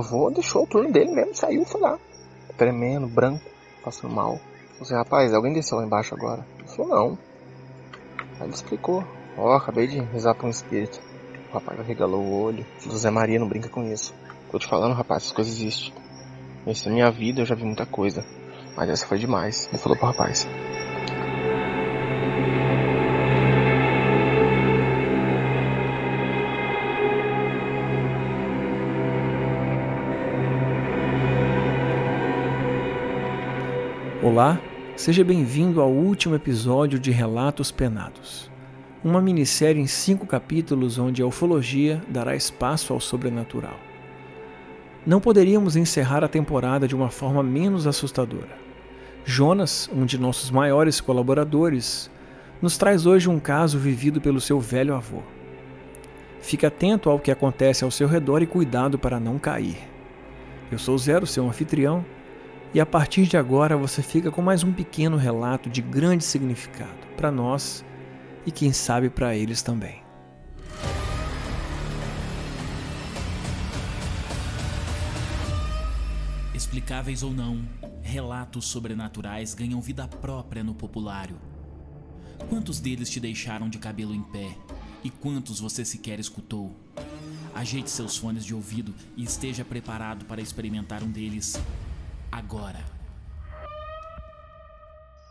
meu 0.00 0.06
avô 0.06 0.30
deixou 0.30 0.64
o 0.64 0.66
turno 0.66 0.90
dele 0.90 1.12
mesmo, 1.12 1.34
saiu 1.34 1.64
foi 1.64 1.80
lá. 1.80 1.98
Tremendo, 2.56 3.06
branco, 3.06 3.44
passando 3.84 4.14
mal. 4.14 4.36
Falei 4.36 4.82
assim, 4.82 4.94
rapaz, 4.94 5.34
alguém 5.34 5.52
desceu 5.52 5.78
lá 5.78 5.84
embaixo 5.84 6.14
agora? 6.14 6.44
Ele 6.58 6.68
falou, 6.68 6.88
não. 6.88 7.18
Aí 8.38 8.46
ele 8.46 8.54
explicou. 8.54 9.04
Ó, 9.36 9.48
oh, 9.48 9.52
acabei 9.52 9.86
de 9.86 10.00
rezar 10.00 10.34
pra 10.34 10.46
um 10.46 10.50
espírito. 10.50 11.00
O 11.50 11.54
rapaz 11.54 11.86
regalou 11.86 12.22
o 12.22 12.42
olho. 12.42 12.66
Falou, 12.78 12.98
Zé 12.98 13.10
Maria, 13.10 13.38
não 13.38 13.48
brinca 13.48 13.68
com 13.68 13.84
isso. 13.84 14.14
Tô 14.50 14.58
te 14.58 14.66
falando, 14.66 14.94
rapaz, 14.94 15.22
essas 15.22 15.32
coisas 15.32 15.54
existem. 15.54 15.92
Isso 16.66 16.88
na 16.88 16.94
minha 16.94 17.10
vida 17.10 17.42
eu 17.42 17.46
já 17.46 17.54
vi 17.54 17.64
muita 17.64 17.86
coisa. 17.86 18.24
Mas 18.76 18.88
essa 18.88 19.06
foi 19.06 19.18
demais. 19.18 19.68
Ele 19.68 19.78
falou 19.78 19.96
pro 19.96 20.08
rapaz. 20.08 20.46
Olá, 34.40 34.58
seja 34.96 35.22
bem-vindo 35.22 35.82
ao 35.82 35.90
último 35.90 36.34
episódio 36.34 36.98
de 36.98 37.10
Relatos 37.10 37.70
Penados, 37.70 38.50
uma 39.04 39.20
minissérie 39.20 39.82
em 39.82 39.86
cinco 39.86 40.26
capítulos 40.26 40.96
onde 40.96 41.20
a 41.20 41.26
ufologia 41.26 42.00
dará 42.08 42.34
espaço 42.34 42.94
ao 42.94 43.00
sobrenatural. 43.00 43.78
Não 45.06 45.20
poderíamos 45.20 45.76
encerrar 45.76 46.24
a 46.24 46.28
temporada 46.28 46.88
de 46.88 46.94
uma 46.94 47.10
forma 47.10 47.42
menos 47.42 47.86
assustadora. 47.86 48.56
Jonas, 49.26 49.90
um 49.92 50.06
de 50.06 50.16
nossos 50.16 50.50
maiores 50.50 51.02
colaboradores, 51.02 52.10
nos 52.62 52.78
traz 52.78 53.04
hoje 53.04 53.28
um 53.28 53.38
caso 53.38 53.78
vivido 53.78 54.22
pelo 54.22 54.40
seu 54.40 54.58
velho 54.58 54.94
avô. 54.94 55.20
Fique 56.40 56.64
atento 56.64 57.10
ao 57.10 57.20
que 57.20 57.30
acontece 57.30 57.84
ao 57.84 57.90
seu 57.90 58.08
redor 58.08 58.40
e 58.40 58.46
cuidado 58.46 58.98
para 58.98 59.20
não 59.20 59.38
cair. 59.38 59.76
Eu 60.72 60.78
sou 60.78 60.96
Zero, 60.96 61.26
seu 61.26 61.46
anfitrião, 61.46 62.02
e 62.72 62.80
a 62.80 62.86
partir 62.86 63.26
de 63.26 63.36
agora 63.36 63.76
você 63.76 64.02
fica 64.02 64.30
com 64.30 64.40
mais 64.40 64.62
um 64.62 64.72
pequeno 64.72 65.16
relato 65.16 65.68
de 65.68 65.82
grande 65.82 66.24
significado 66.24 67.06
para 67.16 67.30
nós 67.30 67.84
e 68.46 68.52
quem 68.52 68.72
sabe 68.72 69.10
para 69.10 69.34
eles 69.34 69.60
também. 69.60 70.02
Explicáveis 76.54 77.24
ou 77.24 77.32
não, 77.32 77.64
relatos 78.02 78.66
sobrenaturais 78.66 79.52
ganham 79.52 79.80
vida 79.80 80.06
própria 80.06 80.62
no 80.62 80.74
populário. 80.74 81.36
Quantos 82.48 82.78
deles 82.78 83.10
te 83.10 83.18
deixaram 83.18 83.68
de 83.68 83.78
cabelo 83.78 84.14
em 84.14 84.22
pé 84.22 84.56
e 85.02 85.10
quantos 85.10 85.58
você 85.58 85.84
sequer 85.84 86.20
escutou? 86.20 86.72
Ajeite 87.52 87.90
seus 87.90 88.16
fones 88.16 88.44
de 88.44 88.54
ouvido 88.54 88.94
e 89.16 89.24
esteja 89.24 89.64
preparado 89.64 90.24
para 90.24 90.40
experimentar 90.40 91.02
um 91.02 91.10
deles 91.10 91.60
agora. 92.30 92.84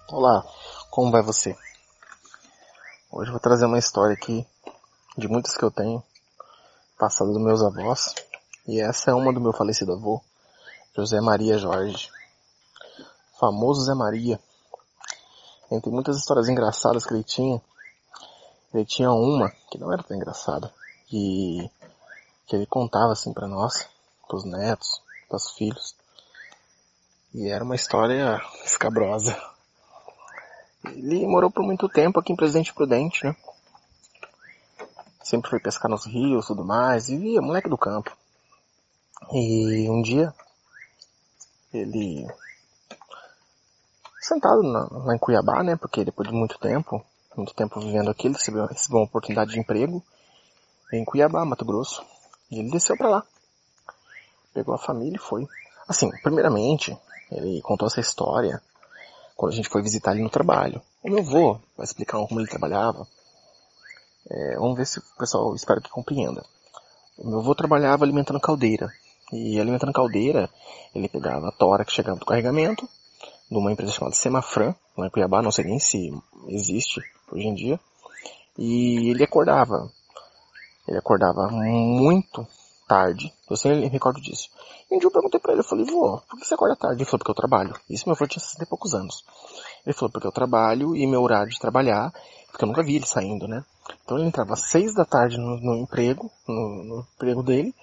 Olá, 0.10 0.44
como 0.90 1.12
vai 1.12 1.22
você? 1.22 1.56
Hoje 3.12 3.30
eu 3.30 3.34
vou 3.34 3.40
trazer 3.40 3.66
uma 3.66 3.80
história 3.80 4.14
aqui 4.14 4.46
de 5.18 5.28
muitas 5.28 5.56
que 5.56 5.64
eu 5.64 5.72
tenho, 5.72 6.04
passada 6.98 7.32
dos 7.32 7.42
meus 7.42 7.62
avós, 7.62 8.14
e 8.68 8.80
essa 8.80 9.12
é 9.12 9.14
uma 9.14 9.34
do 9.34 9.42
meu 9.42 9.54
falecido 9.54 9.94
avô, 9.94 10.22
José 10.96 11.20
Maria 11.22 11.58
Jorge. 11.58 12.12
Famoso 13.40 13.82
Zé 13.84 13.94
Maria. 13.94 14.40
Entre 15.72 15.90
muitas 15.90 16.18
histórias 16.18 16.50
engraçadas 16.50 17.06
que 17.06 17.14
ele 17.14 17.24
tinha, 17.24 17.62
ele 18.74 18.86
tinha 18.86 19.12
uma 19.12 19.50
que 19.72 19.78
não 19.78 19.94
era 19.94 20.04
tão 20.04 20.18
engraçada, 20.18 20.74
e 21.12 21.70
que 22.46 22.56
ele 22.56 22.66
contava 22.66 23.14
assim 23.14 23.32
para 23.32 23.48
nós, 23.48 23.88
pros 24.28 24.44
netos, 24.44 25.02
pros 25.30 25.52
filhos. 25.52 25.99
E 27.34 27.48
era 27.48 27.64
uma 27.64 27.76
história 27.76 28.42
escabrosa. 28.66 29.40
Ele 30.86 31.28
morou 31.28 31.52
por 31.52 31.64
muito 31.64 31.88
tempo 31.88 32.20
aqui 32.20 32.34
em 32.34 32.36
Presidente 32.36 32.74
Prudente, 32.74 33.24
né? 33.26 33.36
Sempre 35.24 35.50
foi 35.52 35.60
pescar 35.60 35.92
nos 35.92 36.06
rios 36.06 36.48
tudo 36.48 36.66
mais, 36.66 37.10
e 37.10 37.18
via, 37.18 37.42
moleque 37.42 37.70
do 37.70 37.78
campo. 37.78 38.16
E 39.32 39.88
um 39.90 40.02
dia, 40.02 40.34
ele, 41.72 42.26
sentado 44.20 44.64
na, 44.64 44.88
lá 44.90 45.16
em 45.16 45.20
Cuiabá, 45.20 45.62
né? 45.64 45.76
Porque 45.76 46.04
depois 46.04 46.28
de 46.28 46.34
muito 46.34 46.58
tempo, 46.58 47.04
muito 47.38 47.54
tempo 47.54 47.80
vivendo 47.80 48.10
aqui, 48.10 48.26
ele 48.26 48.36
recebeu, 48.36 48.66
recebeu 48.66 49.00
uma 49.00 49.06
oportunidade 49.06 49.52
de 49.52 49.60
emprego 49.60 50.04
em 50.92 51.06
Cuiabá, 51.06 51.46
Mato 51.46 51.64
Grosso. 51.64 52.04
E 52.50 52.60
ele 52.60 52.72
desceu 52.72 52.98
para 52.98 53.10
lá. 53.10 53.24
Pegou 54.52 54.74
a 54.74 54.80
família 54.80 55.18
e 55.18 55.20
foi. 55.20 55.48
Assim, 55.88 56.10
primeiramente, 56.24 56.98
ele 57.32 57.62
contou 57.62 57.88
essa 57.88 58.00
história 58.00 58.62
quando 59.36 59.54
a 59.54 59.56
gente 59.56 59.70
foi 59.70 59.82
visitar 59.82 60.12
ele 60.12 60.24
no 60.24 60.30
trabalho. 60.30 60.82
O 61.04 61.10
meu 61.10 61.20
avô 61.20 61.60
vai 61.78 61.86
explicar 61.86 62.18
como 62.28 62.40
ele 62.40 62.50
trabalhava. 62.50 63.08
É, 64.30 64.56
vamos 64.58 64.78
ver 64.78 64.86
se 64.86 65.00
o 65.00 65.04
pessoal, 65.18 65.56
espero 65.56 65.82
que 65.82 65.90
compreenda. 65.90 66.44
O 67.18 67.28
meu 67.28 67.40
avô 67.40 67.56
trabalhava 67.56 68.04
alimentando 68.04 68.40
caldeira. 68.40 68.92
E 69.32 69.60
alimentando 69.60 69.94
caldeira, 69.94 70.50
ele 70.94 71.08
pegava 71.08 71.48
a 71.48 71.52
tora 71.52 71.86
que 71.86 71.94
chegava 71.94 72.20
do 72.20 72.26
carregamento, 72.26 72.88
de 73.50 73.58
uma 73.58 73.72
empresa 73.72 73.92
chamada 73.92 74.16
Semafran, 74.16 74.76
lá 74.98 75.08
em 75.08 75.10
Cuiabá, 75.10 75.42
não 75.42 75.52
sei 75.52 75.66
nem 75.66 75.80
se 75.80 76.12
existe 76.48 77.02
hoje 77.32 77.48
em 77.48 77.54
dia. 77.54 77.80
E 78.58 79.10
ele 79.10 79.24
acordava. 79.24 79.90
Ele 80.88 80.98
acordava 80.98 81.48
muito 81.50 82.48
tarde. 82.90 83.32
Eu 83.48 83.56
sempre 83.56 83.82
me 83.82 83.88
recordo 83.88 84.20
disso. 84.20 84.50
E 84.90 84.96
um 84.96 84.98
dia 84.98 85.06
eu 85.06 85.12
perguntei 85.12 85.40
pra 85.40 85.52
ele, 85.52 85.62
eu 85.62 85.66
falei, 85.66 85.86
vô, 85.86 86.20
por 86.28 86.40
que 86.40 86.46
você 86.46 86.56
acorda 86.56 86.76
tarde? 86.76 86.98
Ele 86.98 87.06
falou, 87.06 87.20
porque 87.20 87.32
eu 87.32 87.36
trabalho. 87.36 87.76
Isso 87.88 88.06
meu 88.08 88.16
avô 88.16 88.26
tinha 88.26 88.42
60 88.42 88.64
e 88.64 88.68
poucos 88.68 88.96
anos. 88.96 89.24
Ele 89.86 89.94
falou, 89.94 90.12
porque 90.12 90.28
eu 90.28 90.32
trabalho 90.32 90.96
e 90.96 91.06
meu 91.06 91.22
horário 91.22 91.52
de 91.52 91.60
trabalhar, 91.60 92.12
porque 92.52 92.64
eu 92.64 92.68
nunca 92.68 92.84
vi 92.84 92.96
ele 92.96 93.06
saindo, 93.06 93.48
né? 93.48 93.64
Então 94.04 94.18
ele 94.18 94.28
entrava 94.28 94.54
às 94.54 94.68
seis 94.70 94.96
da 94.96 95.06
tarde 95.06 95.38
no, 95.38 95.58
no 95.58 95.76
emprego, 95.76 96.32
no, 96.48 96.84
no, 96.84 97.08
emprego 97.16 97.44
dele, 97.44 97.74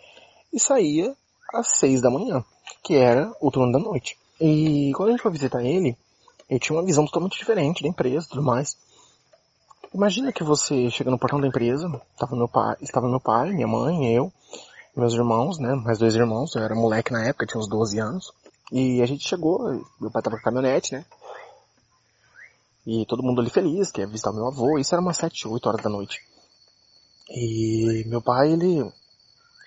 e 0.53 0.59
saía 0.59 1.15
às 1.55 1.79
seis 1.79 2.01
da 2.01 2.11
manhã, 2.11 2.45
que 2.83 2.97
era 2.97 3.33
o 3.41 3.51
turno 3.51 3.73
da 3.73 3.79
noite. 3.79 4.19
E 4.41 4.93
quando 4.97 5.11
a 5.11 5.13
gente 5.13 5.23
foi 5.23 5.31
visitar 5.31 5.63
ele, 5.63 5.97
ele 6.51 6.61
tinha 6.61 6.77
uma 6.77 6.85
visão 6.85 7.05
totalmente 7.07 7.39
diferente 7.39 7.83
da 7.83 7.89
empresa 7.89 8.27
e 8.27 8.29
tudo 8.29 8.43
mais. 8.43 8.77
Imagina 9.95 10.33
que 10.33 10.43
você 10.43 10.91
chega 10.91 11.11
no 11.11 11.19
portão 11.19 11.41
da 11.41 11.47
empresa, 11.47 11.89
estava 12.13 12.37
meu 12.37 12.49
pai, 12.49 12.77
estava 12.83 13.09
meu 13.09 13.21
pai, 13.21 13.53
minha 13.53 13.69
mãe, 13.69 14.13
eu, 14.13 14.33
meus 14.97 15.13
irmãos, 15.13 15.59
né? 15.59 15.75
Mais 15.75 15.99
dois 15.99 16.17
irmãos, 16.17 16.55
eu 16.57 16.63
era 16.63 16.75
moleque 16.75 17.13
na 17.13 17.23
época, 17.23 17.47
tinha 17.47 17.61
uns 17.61 17.69
12 17.69 17.99
anos. 18.01 18.33
E 18.73 19.03
a 19.03 19.07
gente 19.07 19.29
chegou, 19.29 19.69
meu 20.01 20.11
pai 20.11 20.23
tava 20.23 20.37
com 20.37 20.43
caminhonete, 20.43 20.95
né? 20.95 21.05
E 22.87 23.05
todo 23.05 23.23
mundo 23.23 23.41
ali 23.41 23.51
feliz, 23.51 23.93
que 23.93 24.01
ia 24.01 24.07
visitar 24.07 24.33
meu 24.33 24.47
avô, 24.47 24.79
isso 24.79 24.95
era 24.95 25.03
umas 25.03 25.17
7, 25.17 25.47
8 25.47 25.69
horas 25.69 25.83
da 25.83 25.91
noite. 25.91 26.23
E 27.29 28.05
meu 28.07 28.23
pai, 28.23 28.53
ele 28.53 28.91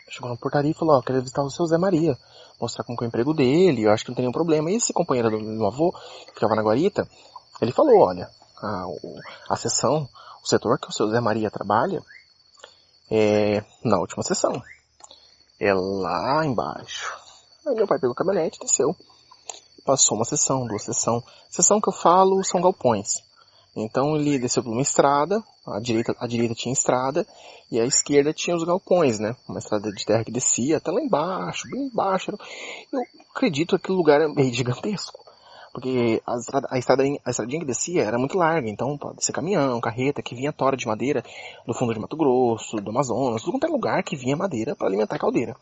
chegou 0.09 0.29
na 0.29 0.37
portaria 0.37 0.71
e 0.71 0.73
falou, 0.73 0.95
ó, 0.95 0.99
oh, 0.99 1.03
queria 1.03 1.21
visitar 1.21 1.43
o 1.43 1.51
seu 1.51 1.65
Zé 1.67 1.77
Maria, 1.77 2.17
mostrar 2.59 2.83
como 2.83 2.97
que 2.97 3.03
é 3.03 3.07
o 3.07 3.09
emprego 3.09 3.33
dele, 3.33 3.83
eu 3.83 3.91
acho 3.91 4.03
que 4.03 4.09
não 4.09 4.15
tem 4.15 4.23
nenhum 4.23 4.33
problema. 4.33 4.71
E 4.71 4.75
esse 4.75 4.91
companheiro 4.91 5.29
do 5.29 5.39
meu 5.39 5.67
avô, 5.67 5.91
que 6.27 6.33
ficava 6.33 6.55
na 6.55 6.63
Guarita, 6.63 7.07
ele 7.61 7.71
falou, 7.71 7.99
olha, 7.99 8.29
a, 8.57 8.85
a 9.49 9.55
sessão, 9.55 10.09
o 10.43 10.47
setor 10.47 10.79
que 10.79 10.87
o 10.87 10.91
seu 10.91 11.09
Zé 11.09 11.19
Maria 11.19 11.51
trabalha, 11.51 12.01
é 13.11 13.63
na 13.83 13.99
última 13.99 14.23
sessão 14.23 14.61
é 15.59 15.73
lá 15.73 16.45
embaixo. 16.45 17.13
Aí 17.65 17.75
meu 17.75 17.87
pai 17.87 17.99
pegou 17.99 18.13
a 18.13 18.15
caminhonete, 18.15 18.59
desceu. 18.59 18.95
Passou 19.85 20.17
uma 20.17 20.25
sessão, 20.25 20.65
duas 20.65 20.83
sessões. 20.83 21.23
Sessão 21.49 21.81
que 21.81 21.89
eu 21.89 21.93
falo 21.93 22.43
são 22.43 22.61
galpões. 22.61 23.23
Então 23.75 24.15
ele 24.15 24.39
desceu 24.39 24.63
por 24.63 24.71
uma 24.71 24.81
estrada, 24.81 25.43
a 25.65 25.79
direita, 25.79 26.15
a 26.19 26.27
direita 26.27 26.55
tinha 26.55 26.73
estrada 26.73 27.25
e 27.71 27.79
a 27.79 27.85
esquerda 27.85 28.33
tinha 28.33 28.55
os 28.55 28.63
galpões, 28.63 29.19
né? 29.19 29.35
Uma 29.47 29.59
estrada 29.59 29.91
de 29.91 30.05
terra 30.05 30.23
que 30.23 30.31
descia 30.31 30.77
até 30.77 30.91
lá 30.91 31.01
embaixo, 31.01 31.69
bem 31.69 31.83
embaixo. 31.83 32.31
Eu 32.91 33.01
acredito 33.35 33.69
que 33.69 33.75
aquele 33.75 33.97
lugar 33.97 34.21
é 34.21 34.27
meio 34.27 34.53
gigantesco. 34.53 35.18
Porque 35.79 36.21
a, 36.27 36.35
estrada, 36.35 36.67
a, 36.69 36.77
estradinha, 36.77 37.21
a 37.23 37.29
estradinha 37.29 37.61
que 37.61 37.65
descia 37.65 38.03
era 38.03 38.19
muito 38.19 38.37
larga, 38.37 38.69
então 38.69 38.97
pode 38.97 39.23
ser 39.23 39.31
caminhão, 39.31 39.79
carreta, 39.79 40.21
que 40.21 40.35
vinha 40.35 40.51
tora 40.51 40.75
de 40.75 40.85
madeira 40.85 41.23
do 41.65 41.73
fundo 41.73 41.93
de 41.93 41.99
Mato 42.01 42.17
Grosso, 42.17 42.75
do 42.81 42.89
Amazonas, 42.89 43.41
tudo 43.41 43.53
quanto 43.53 43.65
é 43.65 43.69
lugar 43.69 44.03
que 44.03 44.17
vinha 44.17 44.35
madeira 44.35 44.75
para 44.75 44.87
alimentar 44.87 45.15
a 45.15 45.19
caldeira. 45.19 45.55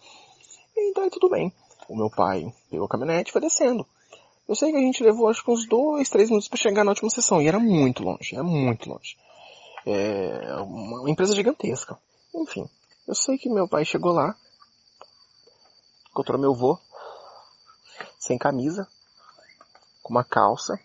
Então 0.75 1.07
tudo 1.11 1.29
bem. 1.29 1.53
O 1.87 1.95
meu 1.95 2.09
pai 2.09 2.51
pegou 2.67 2.87
a 2.87 2.89
caminhonete 2.89 3.29
e 3.29 3.31
foi 3.31 3.41
descendo. 3.41 3.85
Eu 4.49 4.55
sei 4.55 4.71
que 4.71 4.77
a 4.77 4.81
gente 4.81 5.03
levou 5.03 5.29
acho 5.29 5.43
que 5.43 5.51
uns 5.51 5.67
dois, 5.67 6.09
três 6.09 6.29
minutos 6.29 6.47
para 6.47 6.57
chegar 6.57 6.83
na 6.83 6.91
última 6.91 7.11
sessão, 7.11 7.39
e 7.39 7.47
era 7.47 7.59
muito 7.59 8.01
longe, 8.01 8.33
era 8.33 8.43
muito 8.43 8.89
longe. 8.89 9.15
É 9.85 10.55
uma 10.61 11.11
empresa 11.11 11.35
gigantesca. 11.35 11.95
Enfim, 12.33 12.67
eu 13.07 13.13
sei 13.13 13.37
que 13.37 13.49
meu 13.49 13.67
pai 13.67 13.85
chegou 13.85 14.13
lá, 14.13 14.35
encontrou 16.09 16.39
meu 16.39 16.53
avô, 16.53 16.79
sem 18.17 18.37
camisa, 18.37 18.87
com 20.07 20.13
uma 20.13 20.23
calça, 20.23 20.79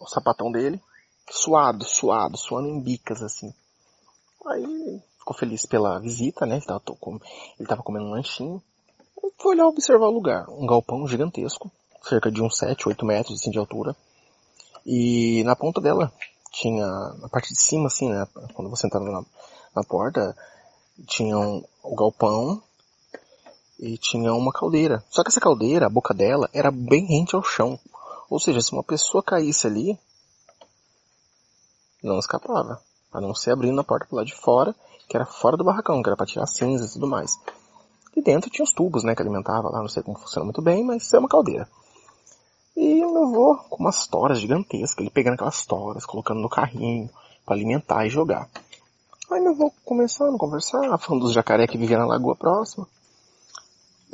o 0.00 0.06
sapatão 0.06 0.52
dele, 0.52 0.80
suado, 1.28 1.84
suado, 1.84 2.38
suando 2.38 2.68
em 2.68 2.80
bicas 2.80 3.22
assim. 3.22 3.52
Aí 4.46 5.02
ficou 5.18 5.36
feliz 5.36 5.66
pela 5.66 5.98
visita, 5.98 6.46
né? 6.46 6.56
Ele 6.56 6.64
tava, 6.64 6.82
ele 7.58 7.68
tava 7.68 7.82
comendo 7.82 8.06
um 8.06 8.10
lanchinho. 8.10 8.62
Foi 9.38 9.56
olhar 9.56 9.66
observar 9.66 10.06
o 10.06 10.12
lugar. 10.12 10.48
Um 10.48 10.66
galpão 10.66 11.08
gigantesco, 11.08 11.70
cerca 12.04 12.30
de 12.30 12.40
uns 12.40 12.56
7, 12.56 12.88
8 12.88 13.04
metros 13.04 13.40
assim, 13.40 13.50
de 13.50 13.58
altura. 13.58 13.96
E 14.84 15.42
na 15.42 15.56
ponta 15.56 15.80
dela 15.80 16.12
tinha, 16.52 16.86
na 16.86 17.28
parte 17.28 17.52
de 17.52 17.60
cima 17.60 17.88
assim, 17.88 18.08
né, 18.08 18.28
quando 18.54 18.70
você 18.70 18.86
entrava 18.86 19.04
na, 19.06 19.24
na 19.74 19.82
porta, 19.82 20.36
tinha 21.08 21.36
um, 21.36 21.64
o 21.82 21.96
galpão 21.96 22.62
e 23.78 23.98
tinha 23.98 24.32
uma 24.32 24.52
caldeira. 24.52 25.04
Só 25.10 25.22
que 25.22 25.28
essa 25.28 25.40
caldeira, 25.40 25.86
a 25.86 25.90
boca 25.90 26.14
dela, 26.14 26.48
era 26.52 26.70
bem 26.70 27.04
rente 27.06 27.34
ao 27.34 27.42
chão. 27.42 27.78
Ou 28.28 28.40
seja, 28.40 28.60
se 28.60 28.72
uma 28.72 28.82
pessoa 28.82 29.22
caísse 29.22 29.66
ali, 29.66 29.98
não 32.02 32.18
escapava. 32.18 32.80
A 33.12 33.20
não 33.20 33.34
ser 33.34 33.52
abrindo 33.52 33.80
a 33.80 33.84
porta 33.84 34.06
pro 34.06 34.16
lado 34.16 34.26
de 34.26 34.34
fora, 34.34 34.74
que 35.08 35.16
era 35.16 35.26
fora 35.26 35.56
do 35.56 35.64
barracão, 35.64 36.02
que 36.02 36.08
era 36.08 36.16
para 36.16 36.26
tirar 36.26 36.46
cinzas 36.46 36.90
e 36.90 36.92
tudo 36.94 37.06
mais. 37.06 37.32
E 38.16 38.22
dentro 38.22 38.50
tinha 38.50 38.64
os 38.64 38.72
tubos, 38.72 39.04
né, 39.04 39.14
que 39.14 39.22
alimentava 39.22 39.68
lá, 39.68 39.80
não 39.80 39.88
sei 39.88 40.02
como 40.02 40.18
funciona 40.18 40.44
muito 40.44 40.62
bem, 40.62 40.84
mas 40.84 41.12
é 41.12 41.18
uma 41.18 41.28
caldeira. 41.28 41.68
E 42.76 43.04
o 43.04 43.12
meu 43.12 43.24
avô, 43.24 43.56
com 43.70 43.82
umas 43.82 44.06
toras 44.06 44.38
gigantescas, 44.38 44.98
ele 44.98 45.10
pegando 45.10 45.34
aquelas 45.34 45.64
toras, 45.64 46.04
colocando 46.04 46.40
no 46.40 46.48
carrinho, 46.48 47.08
para 47.44 47.54
alimentar 47.54 48.06
e 48.06 48.10
jogar. 48.10 48.48
Aí 49.30 49.40
meu 49.40 49.52
avô 49.52 49.72
começando 49.84 50.34
a 50.34 50.38
conversar, 50.38 50.98
falando 50.98 51.22
dos 51.22 51.32
jacaré 51.32 51.66
que 51.66 51.78
viviam 51.78 52.00
na 52.00 52.06
lagoa 52.06 52.36
próxima. 52.36 52.86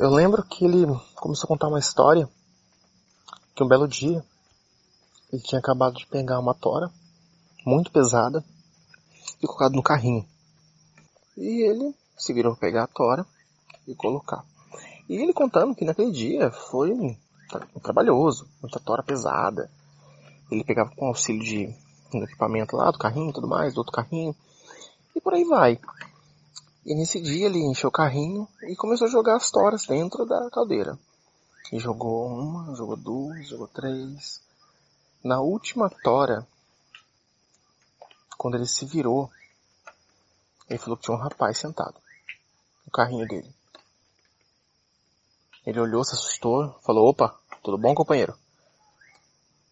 Eu 0.02 0.10
lembro 0.10 0.42
que 0.42 0.64
ele 0.64 0.84
começou 1.14 1.44
a 1.44 1.46
contar 1.46 1.68
uma 1.68 1.78
história, 1.78 2.28
que 3.54 3.62
um 3.62 3.68
belo 3.68 3.86
dia, 3.86 4.20
ele 5.32 5.40
tinha 5.40 5.60
acabado 5.60 5.94
de 5.94 6.04
pegar 6.08 6.40
uma 6.40 6.54
tora, 6.54 6.90
muito 7.64 7.92
pesada, 7.92 8.44
e 9.40 9.46
colocado 9.46 9.74
no 9.74 9.82
carrinho. 9.82 10.26
E 11.36 11.62
ele 11.62 11.94
se 12.16 12.32
virou 12.32 12.56
pegar 12.56 12.82
a 12.82 12.88
tora 12.88 13.24
e 13.86 13.94
colocar. 13.94 14.44
E 15.08 15.14
ele 15.14 15.32
contando 15.32 15.72
que 15.72 15.84
naquele 15.84 16.10
dia 16.10 16.50
foi 16.50 17.16
trabalhoso, 17.80 18.48
muita 18.60 18.80
tora 18.80 19.04
pesada. 19.04 19.70
Ele 20.50 20.64
pegava 20.64 20.90
com 20.96 21.06
auxílio 21.06 21.44
de 21.44 21.72
um 22.12 22.24
equipamento 22.24 22.74
lá, 22.74 22.90
do 22.90 22.98
carrinho 22.98 23.30
e 23.30 23.32
tudo 23.32 23.46
mais, 23.46 23.72
do 23.72 23.78
outro 23.78 23.92
carrinho. 23.92 24.34
E 25.14 25.20
por 25.20 25.32
aí 25.32 25.44
vai. 25.44 25.78
E 26.84 26.94
nesse 26.94 27.20
dia 27.20 27.46
ele 27.46 27.60
encheu 27.60 27.88
o 27.88 27.92
carrinho 27.92 28.48
e 28.62 28.74
começou 28.74 29.06
a 29.06 29.10
jogar 29.10 29.36
as 29.36 29.50
toras 29.50 29.86
dentro 29.86 30.26
da 30.26 30.50
caldeira. 30.50 30.98
E 31.72 31.78
jogou 31.78 32.26
uma, 32.26 32.74
jogou 32.74 32.96
duas, 32.96 33.48
jogou 33.48 33.68
três. 33.68 34.42
Na 35.22 35.40
última 35.40 35.88
tora, 35.88 36.46
quando 38.36 38.56
ele 38.56 38.66
se 38.66 38.84
virou, 38.84 39.30
ele 40.68 40.78
falou 40.78 40.96
que 40.96 41.04
tinha 41.04 41.16
um 41.16 41.20
rapaz 41.20 41.58
sentado 41.58 41.94
no 42.84 42.90
carrinho 42.90 43.28
dele. 43.28 43.54
Ele 45.64 45.78
olhou, 45.78 46.04
se 46.04 46.14
assustou, 46.14 46.76
falou, 46.84 47.08
opa, 47.08 47.38
tudo 47.62 47.78
bom, 47.78 47.94
companheiro? 47.94 48.36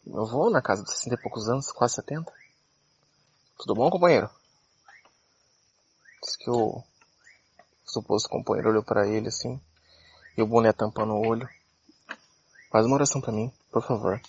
Meu 0.06 0.22
avô, 0.22 0.48
na 0.48 0.62
casa 0.62 0.84
de 0.84 0.90
60 0.92 1.16
e 1.16 1.18
poucos 1.20 1.48
anos, 1.48 1.72
quase 1.72 1.96
70. 1.96 2.32
Tudo 3.58 3.74
bom, 3.74 3.90
companheiro? 3.90 4.30
Diz 6.22 6.36
que 6.36 6.48
o 6.48 6.82
suposto 7.92 8.28
companheiro 8.28 8.70
olhou 8.70 8.82
para 8.82 9.06
ele 9.06 9.28
assim, 9.28 9.60
e 10.36 10.42
o 10.42 10.46
boné 10.46 10.72
tampando 10.72 11.12
o 11.12 11.26
olho. 11.26 11.48
Faz 12.70 12.86
uma 12.86 12.94
oração 12.94 13.20
para 13.20 13.32
mim, 13.32 13.52
por 13.70 13.82
favor. 13.82 14.20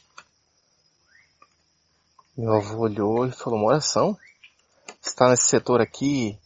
Meu 2.35 2.53
avô 2.53 2.79
olhou 2.79 3.27
e 3.27 3.31
falou, 3.31 3.59
uma 3.59 3.67
oração? 3.67 4.17
Você 5.01 5.15
tá 5.15 5.29
nesse 5.29 5.47
setor 5.47 5.81
aqui, 5.81 6.39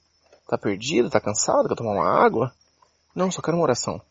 tá 0.47 0.57
perdido, 0.57 1.09
tá 1.09 1.21
cansado, 1.21 1.67
quer 1.67 1.75
tomar 1.75 1.91
uma 1.91 2.25
água? 2.25 2.53
Não, 3.15 3.31
só 3.31 3.41
quero 3.41 3.55
uma 3.55 3.63
oração. 3.63 4.01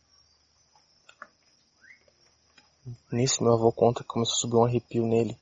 Nisso 3.10 3.42
meu 3.42 3.54
avô 3.54 3.72
conta 3.72 4.02
que 4.02 4.08
começou 4.08 4.34
a 4.34 4.38
subir 4.38 4.56
um 4.56 4.64
arrepio 4.64 5.06
nele. 5.06 5.38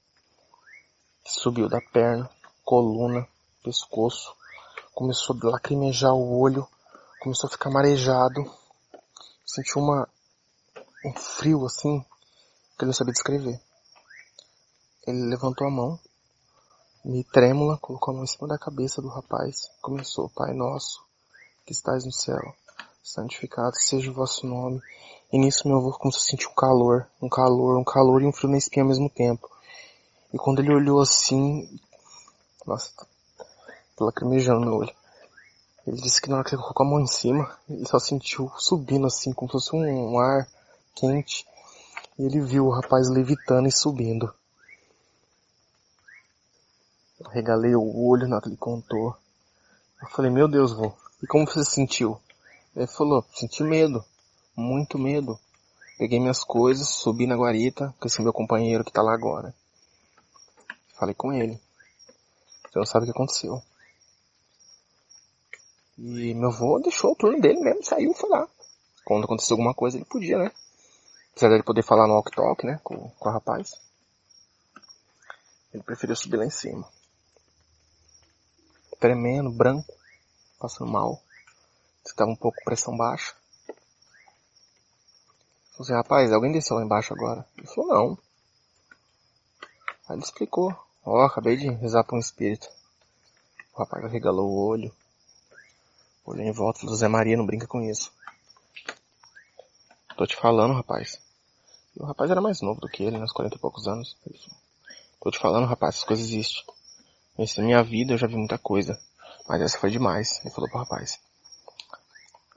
Subiu 1.24 1.68
da 1.68 1.80
perna, 1.80 2.30
coluna, 2.64 3.26
pescoço. 3.62 4.34
Começou 4.94 5.36
a 5.42 5.50
lacrimejar 5.50 6.12
o 6.12 6.38
olho. 6.40 6.66
Começou 7.22 7.46
a 7.46 7.52
ficar 7.52 7.70
marejado. 7.70 8.52
Sentiu 9.46 9.80
uma, 9.80 10.08
um 11.06 11.12
frio 11.12 11.64
assim, 11.64 12.00
que 12.00 12.80
ele 12.80 12.86
não 12.86 12.92
sabia 12.92 13.12
descrever. 13.12 13.60
Ele 15.06 15.28
levantou 15.28 15.68
a 15.68 15.70
mão, 15.70 16.00
me 17.04 17.22
trêmula, 17.22 17.78
colocou 17.78 18.10
a 18.10 18.16
mão 18.16 18.24
em 18.24 18.26
cima 18.26 18.48
da 18.48 18.58
cabeça 18.58 19.00
do 19.00 19.06
rapaz. 19.06 19.70
Começou, 19.80 20.30
Pai 20.30 20.52
nosso, 20.52 21.00
que 21.64 21.70
estás 21.70 22.04
no 22.04 22.10
céu, 22.10 22.56
santificado 23.04 23.76
seja 23.76 24.10
o 24.10 24.14
vosso 24.14 24.44
nome. 24.44 24.82
E 25.32 25.38
nisso 25.38 25.68
meu 25.68 25.78
avô 25.78 25.92
começou 25.92 26.22
a 26.22 26.24
sentir 26.24 26.48
um 26.48 26.54
calor, 26.54 27.08
um 27.22 27.28
calor, 27.28 27.78
um 27.78 27.84
calor 27.84 28.20
e 28.20 28.26
um 28.26 28.32
frio 28.32 28.50
na 28.50 28.58
espinha 28.58 28.82
ao 28.82 28.88
mesmo 28.88 29.08
tempo. 29.08 29.48
E 30.34 30.38
quando 30.38 30.58
ele 30.58 30.74
olhou 30.74 31.00
assim, 31.00 31.70
nossa, 32.66 32.90
tô 33.94 34.06
lacrimejando 34.06 34.66
no 34.66 34.78
olho. 34.78 35.01
Ele 35.86 36.00
disse 36.00 36.20
que 36.20 36.30
na 36.30 36.36
hora 36.36 36.44
que 36.44 36.54
ele 36.54 36.62
colocou 36.62 36.86
a 36.86 36.88
mão 36.88 37.00
em 37.00 37.06
cima, 37.06 37.56
ele 37.68 37.86
só 37.86 37.98
sentiu 37.98 38.50
subindo 38.56 39.06
assim, 39.06 39.32
como 39.32 39.48
se 39.48 39.52
fosse 39.52 39.74
um, 39.74 40.18
ar 40.18 40.48
quente. 40.94 41.46
E 42.18 42.24
ele 42.24 42.40
viu 42.40 42.66
o 42.66 42.70
rapaz 42.70 43.08
levitando 43.08 43.66
e 43.66 43.72
subindo. 43.72 44.32
Eu 47.18 47.30
regalei 47.30 47.74
o 47.74 48.06
olho 48.06 48.28
na 48.28 48.36
hora 48.36 48.42
que 48.42 48.48
ele 48.48 48.56
contou. 48.56 49.16
Eu 50.00 50.08
falei, 50.08 50.30
meu 50.30 50.48
Deus, 50.48 50.72
vô, 50.72 50.92
e 51.22 51.26
como 51.26 51.46
você 51.46 51.64
se 51.64 51.72
sentiu? 51.72 52.20
Ele 52.74 52.86
falou, 52.86 53.24
senti 53.34 53.62
medo 53.62 54.04
muito 54.56 54.98
medo. 54.98 55.38
Peguei 55.98 56.20
minhas 56.20 56.44
coisas, 56.44 56.88
subi 56.88 57.26
na 57.26 57.36
guarita, 57.36 57.94
com 57.98 58.06
esse 58.06 58.22
meu 58.22 58.32
companheiro 58.32 58.84
que 58.84 58.92
tá 58.92 59.02
lá 59.02 59.14
agora. 59.14 59.54
Falei 60.98 61.14
com 61.14 61.32
ele. 61.32 61.60
Você 62.68 62.78
não 62.78 62.86
sabe 62.86 63.04
o 63.04 63.06
que 63.06 63.12
aconteceu. 63.12 63.62
E 65.98 66.34
meu 66.34 66.48
avô 66.48 66.78
deixou 66.78 67.12
o 67.12 67.16
turno 67.16 67.40
dele 67.40 67.60
mesmo, 67.60 67.84
saiu 67.84 68.14
foi 68.14 68.30
lá. 68.30 68.48
Quando 69.04 69.24
aconteceu 69.24 69.54
alguma 69.54 69.74
coisa, 69.74 69.96
ele 69.96 70.04
podia, 70.04 70.38
né? 70.38 70.50
Apesar 71.32 71.48
dele 71.48 71.62
poder 71.62 71.82
falar 71.82 72.06
no 72.06 72.14
walk-talk, 72.14 72.64
né? 72.66 72.80
Com, 72.82 73.10
com 73.10 73.28
a 73.28 73.32
rapaz. 73.32 73.72
Ele 75.72 75.82
preferiu 75.82 76.14
subir 76.14 76.36
lá 76.36 76.44
em 76.44 76.50
cima. 76.50 76.86
Tremendo, 79.00 79.50
branco, 79.50 79.92
passando 80.58 80.90
mal. 80.90 81.20
Estava 82.04 82.30
um 82.30 82.36
pouco 82.36 82.62
pressão 82.64 82.96
baixa. 82.96 83.34
Falei 85.72 85.80
assim, 85.80 85.92
rapaz, 85.94 86.32
alguém 86.32 86.52
desceu 86.52 86.76
lá 86.76 86.84
embaixo 86.84 87.14
agora? 87.14 87.46
Ele 87.56 87.66
falou, 87.66 87.90
não. 87.90 88.18
Aí 90.08 90.16
ele 90.16 90.22
explicou. 90.22 90.70
Ó, 91.04 91.16
oh, 91.16 91.20
acabei 91.22 91.56
de 91.56 91.68
rezar 91.68 92.04
para 92.04 92.16
um 92.16 92.20
espírito. 92.20 92.68
O 93.74 93.78
rapaz 93.78 94.12
regalou 94.12 94.48
o 94.50 94.68
olho. 94.68 94.94
Olhou 96.24 96.44
em 96.44 96.52
volta 96.52 96.84
e 96.84 96.94
Zé 96.94 97.08
Maria, 97.08 97.36
não 97.36 97.46
brinca 97.46 97.66
com 97.66 97.82
isso. 97.82 98.12
Tô 100.16 100.26
te 100.26 100.36
falando, 100.36 100.74
rapaz. 100.74 101.20
E 101.96 102.02
o 102.02 102.06
rapaz 102.06 102.30
era 102.30 102.40
mais 102.40 102.60
novo 102.60 102.80
do 102.80 102.88
que 102.88 103.02
ele, 103.02 103.18
uns 103.18 103.32
40 103.32 103.56
e 103.56 103.58
poucos 103.58 103.88
anos. 103.88 104.16
Tô 105.20 105.30
te 105.30 105.38
falando, 105.38 105.66
rapaz, 105.66 105.96
essas 105.96 106.04
coisas 106.04 106.26
existem. 106.26 106.62
Nessa 107.36 107.62
minha 107.62 107.82
vida 107.82 108.12
eu 108.12 108.18
já 108.18 108.26
vi 108.26 108.36
muita 108.36 108.58
coisa. 108.58 109.00
Mas 109.48 109.60
essa 109.60 109.78
foi 109.78 109.90
demais. 109.90 110.40
Ele 110.40 110.54
falou 110.54 110.70
pro 110.70 110.78
rapaz. 110.78 111.18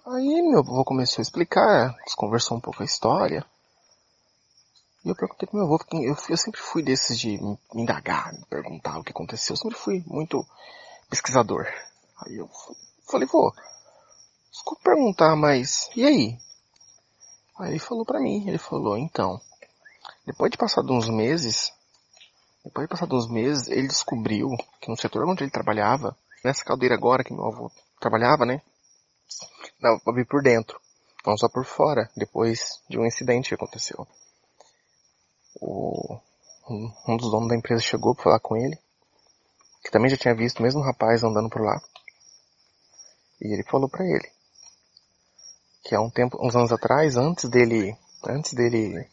Aí 0.05 0.41
meu 0.43 0.59
avô 0.59 0.85
começou 0.85 1.19
a 1.19 1.23
explicar, 1.23 1.97
conversou 2.15 2.57
um 2.57 2.61
pouco 2.61 2.83
a 2.83 2.85
história. 2.85 3.43
E 5.03 5.09
eu 5.09 5.15
perguntei 5.15 5.47
pro 5.47 5.57
meu 5.57 5.65
avô, 5.65 5.79
eu, 5.93 6.15
eu 6.29 6.37
sempre 6.37 6.61
fui 6.61 6.83
desses 6.83 7.17
de 7.17 7.39
me 7.41 7.57
indagar, 7.73 8.33
me 8.33 8.45
perguntar 8.45 8.99
o 8.99 9.03
que 9.03 9.11
aconteceu. 9.11 9.53
Eu 9.53 9.57
sempre 9.57 9.77
fui 9.77 10.03
muito 10.05 10.45
pesquisador. 11.09 11.65
Aí 12.23 12.35
eu 12.35 12.49
falei, 13.07 13.27
vô, 13.27 13.53
desculpa 14.51 14.81
perguntar, 14.83 15.35
mas 15.35 15.89
e 15.95 16.05
aí? 16.05 16.37
Aí 17.57 17.71
ele 17.71 17.79
falou 17.79 18.05
pra 18.05 18.19
mim, 18.19 18.47
ele 18.47 18.57
falou, 18.57 18.97
então, 18.97 19.39
depois 20.25 20.51
de 20.51 20.57
passar 20.57 20.81
uns 20.81 21.09
meses, 21.09 21.71
depois 22.63 22.87
de 22.87 22.91
passar 22.91 23.13
uns 23.13 23.29
meses, 23.29 23.67
ele 23.67 23.87
descobriu 23.87 24.49
que 24.81 24.89
no 24.89 24.97
setor 24.97 25.27
onde 25.27 25.43
ele 25.43 25.51
trabalhava, 25.51 26.17
nessa 26.43 26.63
caldeira 26.63 26.95
agora 26.95 27.23
que 27.23 27.33
meu 27.33 27.45
avô 27.45 27.71
trabalhava, 27.99 28.45
né? 28.45 28.61
dava 29.79 29.99
pra 29.99 30.13
vir 30.13 30.25
por 30.25 30.41
dentro, 30.41 30.79
não 31.25 31.37
só 31.37 31.49
por 31.49 31.65
fora, 31.65 32.09
depois 32.15 32.81
de 32.89 32.99
um 32.99 33.05
incidente 33.05 33.49
que 33.49 33.55
aconteceu. 33.55 34.07
O, 35.61 36.19
um 37.07 37.17
dos 37.17 37.31
donos 37.31 37.49
da 37.49 37.55
empresa 37.55 37.81
chegou 37.81 38.13
para 38.15 38.23
falar 38.23 38.39
com 38.39 38.55
ele, 38.57 38.77
que 39.83 39.91
também 39.91 40.09
já 40.09 40.17
tinha 40.17 40.35
visto 40.35 40.59
o 40.59 40.63
mesmo 40.63 40.81
rapaz 40.81 41.23
andando 41.23 41.49
por 41.49 41.61
lá. 41.61 41.79
E 43.45 43.53
ele 43.53 43.63
falou 43.63 43.87
para 43.87 44.03
ele 44.05 44.29
que 45.83 45.93
há 45.93 46.01
um 46.01 46.09
tempo, 46.09 46.37
uns 46.41 46.55
anos 46.55 46.71
atrás, 46.71 47.15
antes 47.15 47.47
dele, 47.47 47.95
antes 48.27 48.53
dele 48.53 49.07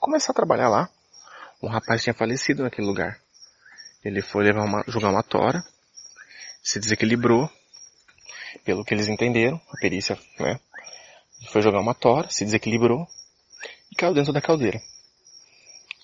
começar 0.00 0.32
a 0.32 0.34
trabalhar 0.34 0.68
lá, 0.68 0.90
um 1.62 1.68
rapaz 1.68 2.02
tinha 2.02 2.12
falecido 2.14 2.64
naquele 2.64 2.86
lugar. 2.86 3.20
Ele 4.04 4.20
foi 4.20 4.44
levar 4.44 4.64
uma, 4.64 4.82
jogar 4.88 5.10
uma 5.10 5.22
tora, 5.22 5.64
se 6.62 6.80
desequilibrou 6.80 7.48
pelo 8.64 8.84
que 8.84 8.92
eles 8.92 9.08
entenderam, 9.08 9.60
a 9.72 9.76
perícia, 9.76 10.18
né, 10.40 10.58
foi 11.52 11.62
jogar 11.62 11.80
uma 11.80 11.94
tora, 11.94 12.28
se 12.28 12.44
desequilibrou 12.44 13.06
e 13.90 13.94
caiu 13.94 14.14
dentro 14.14 14.32
da 14.32 14.40
caldeira. 14.40 14.82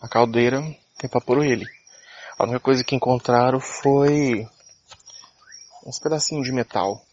A 0.00 0.08
caldeira 0.08 0.62
evaporou 1.02 1.44
ele. 1.44 1.66
A 2.38 2.44
única 2.44 2.60
coisa 2.60 2.84
que 2.84 2.94
encontraram 2.94 3.58
foi 3.58 4.48
uns 5.84 5.98
pedacinhos 5.98 6.46
de 6.46 6.52
metal. 6.52 7.04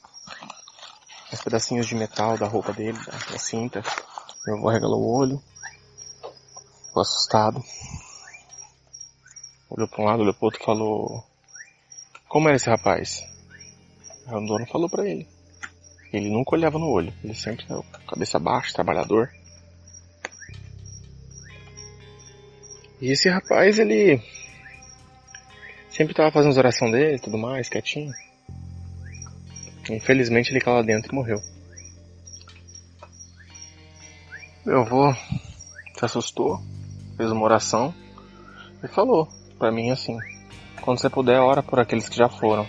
Uns 1.34 1.42
pedacinhos 1.42 1.88
de 1.88 1.96
metal 1.96 2.38
da 2.38 2.48
roupa 2.48 2.74
dele, 2.74 2.98
da, 3.06 3.38
cinta. 3.38 3.82
Meu 4.46 4.58
avô 4.58 4.70
regalou 4.70 5.02
o 5.02 5.18
olho. 5.18 5.44
Ficou 6.88 7.02
assustado. 7.02 7.64
Olhou 9.70 9.88
para 9.88 10.02
um 10.02 10.06
lado, 10.06 10.22
olhou 10.22 10.34
para 10.34 10.46
outro 10.46 10.62
e 10.62 10.66
falou... 10.66 11.24
Como 12.28 12.48
era 12.48 12.58
esse 12.58 12.70
rapaz? 12.70 13.24
Aí 14.28 14.36
o 14.36 14.46
dono 14.46 14.66
falou 14.68 14.90
para 14.90 15.08
ele. 15.08 15.28
Ele 16.14 16.30
nunca 16.30 16.56
olhava 16.56 16.78
no 16.78 16.90
olho. 16.90 17.14
Ele 17.24 17.34
sempre 17.34 17.66
cabeça 18.08 18.40
baixa, 18.40 18.74
trabalhador. 18.74 19.32
E 23.02 23.12
esse 23.12 23.30
rapaz, 23.30 23.80
ele 23.80 24.22
sempre 25.90 26.14
tava 26.14 26.32
fazendo 26.32 26.52
as 26.52 26.58
orações 26.58 26.92
dele 26.92 27.20
tudo 27.20 27.38
mais, 27.38 27.70
quietinho. 27.70 28.14
Infelizmente 29.90 30.52
ele 30.52 30.62
caiu 30.62 30.78
lá 30.78 30.82
dentro 30.84 31.12
e 31.12 31.16
morreu. 31.16 31.42
Meu 34.66 34.82
avô 34.82 35.14
se 35.98 36.06
assustou, 36.06 36.62
fez 37.18 37.32
uma 37.32 37.44
oração 37.44 37.94
e 38.84 38.88
falou 38.88 39.28
para 39.58 39.72
mim 39.72 39.90
assim: 39.90 40.22
quando 40.82 41.00
você 41.00 41.10
puder, 41.10 41.40
ora 41.40 41.64
por 41.64 41.80
aqueles 41.80 42.08
que 42.08 42.16
já 42.16 42.30
foram. 42.30 42.66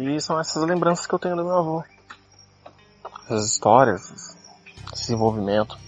E 0.00 0.18
são 0.18 0.40
essas 0.40 0.64
lembranças 0.64 1.06
que 1.06 1.14
eu 1.14 1.18
tenho 1.18 1.36
do 1.36 1.44
meu 1.44 1.54
avô. 1.54 1.84
Essas 3.24 3.52
histórias, 3.52 4.36
esse 4.94 5.12
envolvimento 5.12 5.78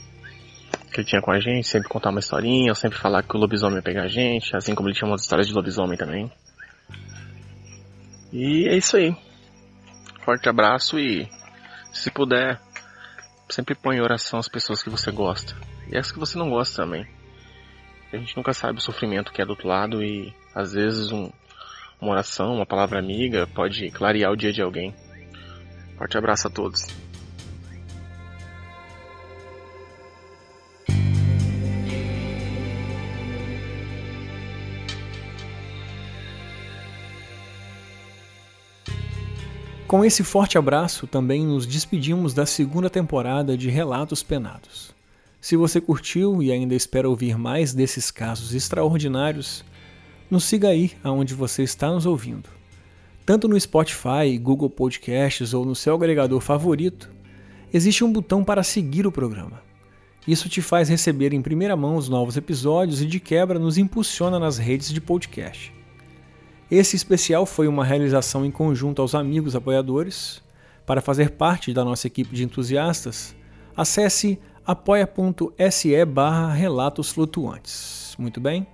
que 0.92 1.00
ele 1.00 1.08
tinha 1.08 1.22
com 1.22 1.32
a 1.32 1.40
gente, 1.40 1.66
sempre 1.66 1.88
contar 1.88 2.10
uma 2.10 2.20
historinha, 2.20 2.70
eu 2.70 2.74
sempre 2.74 2.98
falar 2.98 3.22
que 3.22 3.34
o 3.34 3.40
lobisomem 3.40 3.76
ia 3.76 3.82
pegar 3.82 4.02
a 4.02 4.08
gente, 4.08 4.54
assim 4.54 4.74
como 4.74 4.88
ele 4.88 4.94
tinha 4.94 5.08
umas 5.08 5.22
histórias 5.22 5.48
de 5.48 5.54
lobisomem 5.54 5.96
também. 5.96 6.30
E 8.30 8.68
é 8.68 8.76
isso 8.76 8.98
aí. 8.98 9.16
Forte 10.22 10.46
abraço 10.46 10.98
e 10.98 11.26
se 11.90 12.10
puder, 12.10 12.60
sempre 13.48 13.74
põe 13.74 13.96
em 13.96 14.02
oração 14.02 14.38
as 14.38 14.48
pessoas 14.48 14.82
que 14.82 14.90
você 14.90 15.10
gosta. 15.10 15.56
E 15.90 15.96
as 15.96 16.12
que 16.12 16.18
você 16.18 16.36
não 16.36 16.50
gosta 16.50 16.82
também. 16.82 17.06
A 18.12 18.16
gente 18.18 18.36
nunca 18.36 18.52
sabe 18.52 18.78
o 18.78 18.82
sofrimento 18.82 19.32
que 19.32 19.40
é 19.40 19.44
do 19.46 19.50
outro 19.50 19.66
lado 19.66 20.02
e 20.02 20.34
às 20.54 20.74
vezes 20.74 21.10
um, 21.10 21.30
uma 22.02 22.10
oração, 22.10 22.56
uma 22.56 22.66
palavra 22.66 22.98
amiga 22.98 23.46
pode 23.54 23.88
clarear 23.92 24.32
o 24.32 24.36
dia 24.36 24.52
de 24.52 24.60
alguém. 24.60 24.92
Forte 25.96 26.18
abraço 26.18 26.48
a 26.48 26.50
todos. 26.50 26.84
Com 39.86 40.04
esse 40.04 40.24
forte 40.24 40.58
abraço, 40.58 41.06
também 41.06 41.46
nos 41.46 41.66
despedimos 41.66 42.34
da 42.34 42.46
segunda 42.46 42.90
temporada 42.90 43.56
de 43.56 43.70
Relatos 43.70 44.24
Penados. 44.24 44.92
Se 45.40 45.54
você 45.54 45.80
curtiu 45.80 46.42
e 46.42 46.50
ainda 46.50 46.74
espera 46.74 47.08
ouvir 47.08 47.38
mais 47.38 47.72
desses 47.74 48.10
casos 48.10 48.54
extraordinários, 48.54 49.62
nos 50.32 50.44
siga 50.44 50.68
aí 50.68 50.92
aonde 51.04 51.34
você 51.34 51.62
está 51.62 51.90
nos 51.90 52.06
ouvindo. 52.06 52.48
Tanto 53.26 53.46
no 53.46 53.60
Spotify, 53.60 54.38
Google 54.40 54.70
Podcasts 54.70 55.52
ou 55.52 55.66
no 55.66 55.74
seu 55.74 55.94
agregador 55.94 56.40
favorito, 56.40 57.10
existe 57.70 58.02
um 58.02 58.10
botão 58.10 58.42
para 58.42 58.62
seguir 58.62 59.06
o 59.06 59.12
programa. 59.12 59.62
Isso 60.26 60.48
te 60.48 60.62
faz 60.62 60.88
receber 60.88 61.34
em 61.34 61.42
primeira 61.42 61.76
mão 61.76 61.96
os 61.96 62.08
novos 62.08 62.38
episódios 62.38 63.02
e 63.02 63.06
de 63.06 63.20
quebra 63.20 63.58
nos 63.58 63.76
impulsiona 63.76 64.38
nas 64.38 64.56
redes 64.56 64.90
de 64.90 65.02
podcast. 65.02 65.70
Esse 66.70 66.96
especial 66.96 67.44
foi 67.44 67.68
uma 67.68 67.84
realização 67.84 68.42
em 68.42 68.50
conjunto 68.50 69.02
aos 69.02 69.14
amigos 69.14 69.54
apoiadores. 69.54 70.42
Para 70.86 71.02
fazer 71.02 71.32
parte 71.32 71.74
da 71.74 71.84
nossa 71.84 72.06
equipe 72.06 72.34
de 72.34 72.42
entusiastas, 72.42 73.36
acesse 73.76 74.38
apoia.se 74.64 76.04
barra 76.06 76.54
relatos 76.54 77.10
flutuantes. 77.10 78.16
Muito 78.18 78.40
bem? 78.40 78.66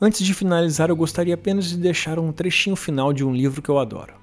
Antes 0.00 0.26
de 0.26 0.34
finalizar, 0.34 0.90
eu 0.90 0.96
gostaria 0.96 1.34
apenas 1.34 1.66
de 1.66 1.76
deixar 1.76 2.18
um 2.18 2.32
trechinho 2.32 2.76
final 2.76 3.12
de 3.12 3.24
um 3.24 3.32
livro 3.32 3.62
que 3.62 3.68
eu 3.68 3.78
adoro. 3.78 4.14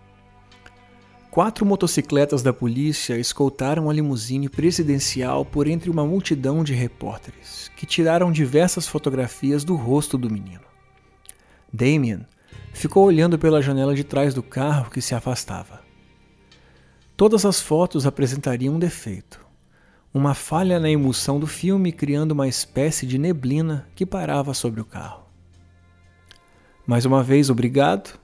Quatro 1.31 1.65
motocicletas 1.65 2.43
da 2.43 2.51
polícia 2.51 3.17
escoltaram 3.17 3.89
a 3.89 3.93
limusine 3.93 4.49
presidencial 4.49 5.45
por 5.45 5.65
entre 5.65 5.89
uma 5.89 6.05
multidão 6.05 6.61
de 6.61 6.73
repórteres, 6.73 7.71
que 7.77 7.85
tiraram 7.85 8.33
diversas 8.33 8.85
fotografias 8.85 9.63
do 9.63 9.75
rosto 9.75 10.17
do 10.17 10.29
menino. 10.29 10.59
Damien 11.71 12.25
ficou 12.73 13.05
olhando 13.05 13.39
pela 13.39 13.61
janela 13.61 13.95
de 13.95 14.03
trás 14.03 14.33
do 14.33 14.43
carro 14.43 14.91
que 14.91 15.01
se 15.01 15.15
afastava. 15.15 15.81
Todas 17.15 17.45
as 17.45 17.61
fotos 17.61 18.05
apresentariam 18.05 18.75
um 18.75 18.79
defeito, 18.79 19.39
uma 20.13 20.33
falha 20.33 20.81
na 20.81 20.89
emulsão 20.89 21.39
do 21.39 21.47
filme 21.47 21.93
criando 21.93 22.33
uma 22.33 22.49
espécie 22.49 23.07
de 23.07 23.17
neblina 23.17 23.87
que 23.95 24.05
parava 24.05 24.53
sobre 24.53 24.81
o 24.81 24.85
carro. 24.85 25.30
Mais 26.91 27.05
uma 27.05 27.23
vez, 27.23 27.49
obrigado. 27.49 28.19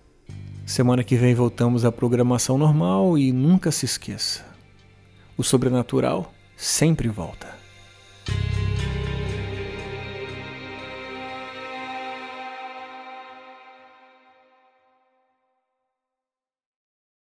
Semana 0.66 1.02
que 1.02 1.16
vem 1.16 1.34
voltamos 1.34 1.86
à 1.86 1.90
programação 1.90 2.58
normal 2.58 3.18
e 3.18 3.32
nunca 3.32 3.72
se 3.72 3.86
esqueça: 3.86 4.46
o 5.38 5.44
sobrenatural 5.44 6.34
sempre 6.58 7.08
volta. 7.08 7.57